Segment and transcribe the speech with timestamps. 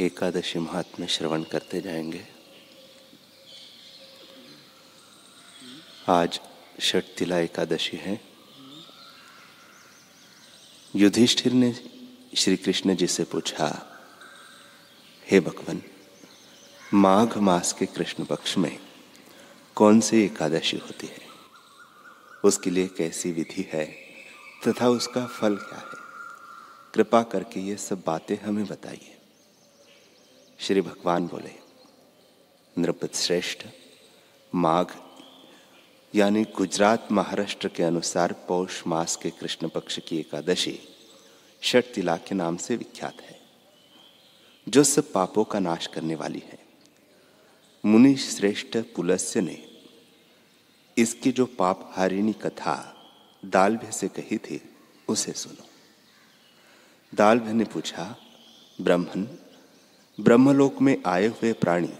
[0.00, 2.26] एकादशी महात्म्य श्रवण करते जाएँगे।
[6.08, 6.40] आज
[6.80, 8.20] षटतिला एकादशी है।
[10.96, 11.80] युधिष्ठिर ने
[12.36, 13.86] श्री कृष्ण जी से पूछा,
[15.30, 15.82] हे भगवान,
[16.94, 18.78] माघ मास के कृष्ण पक्ष में
[19.74, 21.22] कौन सी एकादशी होती है?
[22.44, 23.86] उसके लिए कैसी विधि है
[24.68, 26.02] तथा उसका फल क्या है?
[26.94, 29.18] कृपा करके ये सब बातें हमें बताइए।
[30.62, 31.50] श्री भगवान बोले
[32.78, 33.64] नृपत श्रेष्ठ,
[34.54, 34.86] माघ,
[36.14, 40.78] यानी गुजरात महाराष्ट्र के अनुसार पौष मास के कृष्ण पक्ष की एकादशी
[41.62, 43.40] षट तिला के नाम से विख्यात है,
[44.68, 46.58] जो सब पापों का नाश करने वाली है।
[47.84, 49.68] मुनि श्रेष्ठ पुलस्य ने
[50.98, 52.96] इसकी जो पाप हारिणी कथा
[53.44, 54.74] दालभ्य से कही थी,
[55.08, 55.66] उसे सुनो।
[57.14, 58.16] दालभ्य ने पूछा,
[58.80, 59.26] ब्राह्मण
[60.22, 61.90] ब्रह्मलोक में आए हुए प्राणी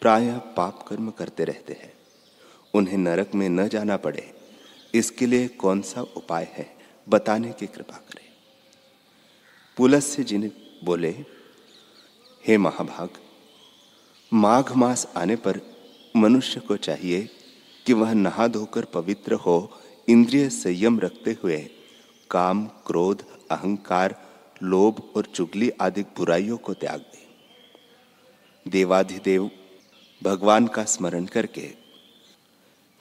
[0.00, 1.92] प्रायः पाप कर्म करते रहते हैं।
[2.74, 4.34] उन्हें नरक में न जाना पड़े।
[4.94, 6.76] इसके लिए कौन सा उपाय है,
[7.08, 8.24] बताने की कृपा करें।
[9.76, 10.50] पुलस्य जी ने
[10.84, 11.10] बोले,
[12.46, 13.10] हे महाभाग,
[14.32, 15.60] माघ मास आने पर
[16.16, 17.28] मनुष्य को चाहिए
[17.86, 21.70] कि वह नहा धोकर पवित्र हो, इंद्रिय संयम रखते हुए
[22.30, 24.22] काम, क्रोध, अहंकार,
[24.62, 27.21] लोभ और चुगली आदि बुराइयों को त्याग दे।
[28.68, 29.50] देवाधिदेव,
[30.22, 31.70] भगवान का स्मरण करके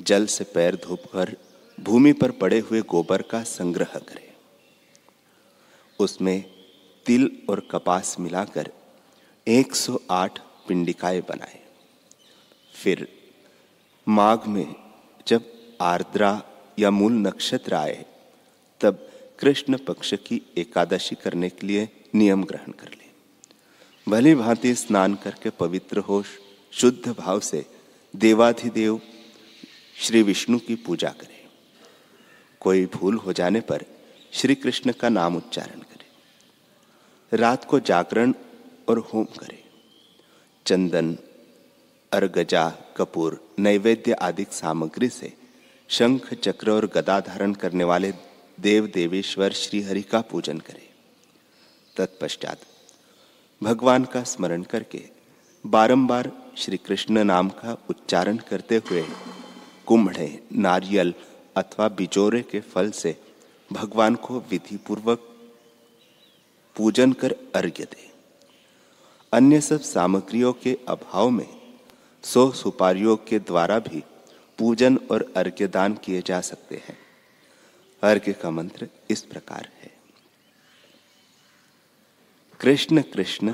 [0.01, 1.37] जल से पैर धोपकर
[1.79, 4.33] भूमि पर पड़े हुए गोबर का संग्रह करें।
[5.99, 6.43] उसमें
[7.05, 8.71] तिल और कपास मिलाकर
[9.47, 11.59] 108 पिंडिकाएँ बनाए।
[12.75, 13.07] फिर
[14.07, 14.75] माघ में
[15.27, 15.43] जब
[15.81, 16.43] आर्द्रा
[16.79, 18.05] या मूल नक्षत्र आए,
[18.81, 23.00] तब कृष्ण पक्ष की एकादशी करने के लिए नियम ग्रहण कर ले।
[24.09, 26.23] भली भांति स्नान करके पवित्र हो,
[26.71, 27.65] शुद्ध भाव से
[28.15, 29.01] देवाधिदेव
[29.97, 31.47] श्री विष्णु की पूजा करें।
[32.59, 33.85] कोई भूल हो जाने पर
[34.31, 36.05] श्री कृष्ण का नाम उच्चारण करें।
[37.37, 38.33] रात को जागरण
[38.89, 39.63] और होम करें।
[40.65, 41.17] चंदन,
[42.11, 45.33] अर्गजा, कपूर, नैवेद्य आदि सामग्री से
[45.87, 48.13] शंख, चक्र और गदा धारण करने वाले
[48.59, 50.89] देव देवेश्वर श्रीहरि का पूजन करें।
[51.97, 52.61] तत्पश्चात
[53.63, 55.01] भगवान का स्मरण करके
[55.65, 59.03] बारंबार श्री कृष्ण नाम का उच्चारण करते हुए
[59.85, 61.13] कुंभड़े नारियल
[61.55, 63.15] अथवा बिजोरे के फल से
[63.73, 65.27] भगवान को विधि पूर्वक
[66.75, 68.09] पूजन कर अर्घ्य दे।
[69.33, 71.47] अन्य सब सामग्रियों के अभाव में
[72.23, 74.03] सौ सुपारियों के द्वारा भी
[74.57, 76.97] पूजन और अर्घ्य दान किए जा सकते हैं।
[78.03, 79.90] अर्घ्य का मंत्र इस प्रकार है।
[82.61, 83.53] कृष्ण कृष्ण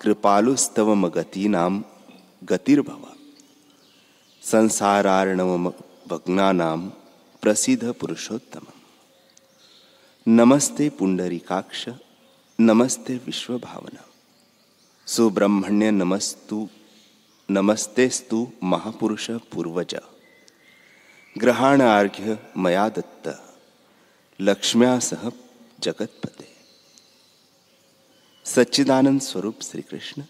[0.00, 1.84] कृपालुस्तव गति नाम
[2.44, 3.04] गतिर्भव।
[4.42, 5.58] संसारार्णव
[6.08, 6.88] भग्नानाम
[7.42, 8.66] प्रसिद्ध पुरुषोत्तम
[10.28, 11.88] नमस्ते पुंडरीकाक्ष,
[12.60, 14.04] नमस्ते विश्व भावना
[15.06, 16.68] सुब्रह्मण्य नमस्तु,
[17.50, 19.94] नमस्तेस्तु महापुरुष पूर्वज।
[21.40, 23.42] ग्रहण अर्घ्य मया दत्त,
[24.40, 25.30] लक्ष्म्या सह
[25.80, 26.51] जगतपते।
[28.46, 30.24] सच्चिदानंद स्वरूप श्री कृष्ण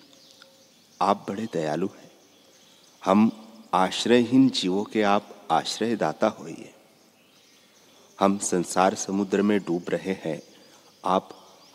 [1.01, 2.11] आप बड़े दयालु हैं।
[3.05, 3.31] हम
[3.75, 6.75] आश्रयहीन जीवों के आप आश्रयदाता होइए।
[8.21, 10.43] हम संसार समुद्र में डूब रहे हैं,
[11.05, 11.29] आप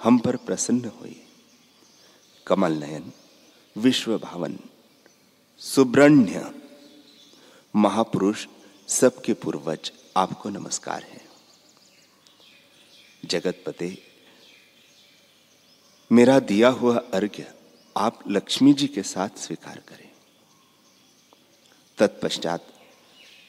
[0.03, 1.25] हम पर प्रसन्न होइए।
[2.47, 3.11] कमल नयन,
[3.77, 4.59] विश्व भावन
[5.57, 6.51] सुब्रण्य
[7.75, 8.47] महापुरुष,
[8.87, 11.21] सबके पूर्वज आपको नमस्कार है।
[13.25, 14.06] जगतपते
[16.11, 17.53] मेरा दिया हुआ अर्घ्य
[17.97, 20.09] आप लक्ष्मी जी के साथ स्वीकार करें।
[21.97, 22.67] तत्पश्चात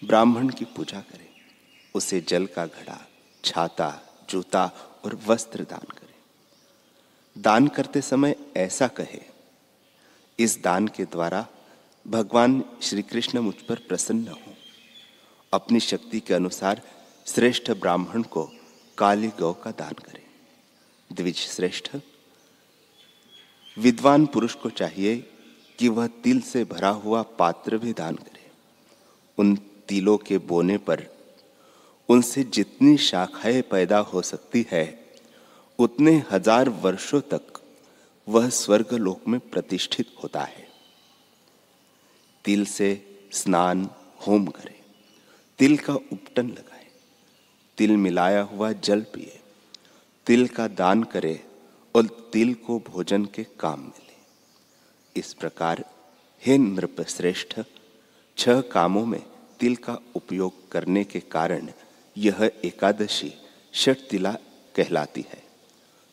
[0.05, 1.29] ब्राह्मण की पूजा करें।
[1.95, 3.07] उसे जल का घड़ा,
[3.45, 4.65] छाता, जूता
[5.05, 6.15] और वस्त्र दान करें।
[7.43, 9.23] दान करते समय ऐसा कहे,
[10.39, 11.47] इस दान के द्वारा
[12.07, 14.55] भगवान श्री कृष्ण मुझ पर प्रसन्न हो।
[15.53, 16.83] अपनी शक्ति के अनुसार
[17.27, 18.51] श्रेष्ठ ब्राह्मण को
[18.99, 20.27] काली गौ का दान करें।
[21.13, 21.97] द्विज श्रेष्ठ
[23.79, 25.17] विद्वान पुरुष को चाहिए
[25.79, 28.47] कि वह तिल से भरा हुआ पात्र भी दान करे।
[29.39, 29.55] उन
[29.89, 31.03] तिलों के बोने पर
[32.09, 34.85] उनसे जितनी शाखाएँ पैदा हो सकती है,
[35.79, 37.61] उतने हज़ार वर्षों तक
[38.29, 40.67] वह स्वर्ग लोक में प्रतिष्ठित होता है।
[42.45, 42.91] तिल से
[43.33, 43.89] स्नान,
[44.27, 44.75] होम करे।
[45.59, 46.87] तिल का उपटन लगाए।
[47.79, 49.41] तिल मिलाया हुआ जल पिए।
[50.27, 51.48] तिल का दान करे।
[51.99, 55.85] और तिल को भोजन के काम मिले। इस प्रकार
[56.43, 57.59] हे नृप श्रेष्ठ
[58.37, 59.23] छह कामों में
[59.61, 61.69] तिल का उपयोग करने के कारण
[62.17, 63.33] यह एकादशी
[63.75, 64.33] षट तिला
[64.75, 65.43] कहलाती है,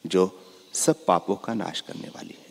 [0.05, 0.41] जो
[0.73, 2.44] सब पापों का नाश करने वाली है।